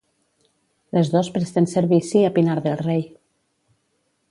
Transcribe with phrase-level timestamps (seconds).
[0.97, 3.07] Les dos presten servici a Pinar del Rey.